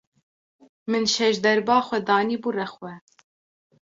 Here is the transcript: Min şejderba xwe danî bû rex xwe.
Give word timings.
Min 0.91 1.03
şejderba 1.15 1.77
xwe 1.87 1.99
danî 2.07 2.37
bû 2.41 2.49
rex 2.57 2.71
xwe. 2.77 2.93